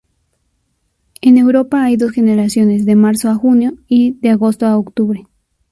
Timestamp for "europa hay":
1.37-1.95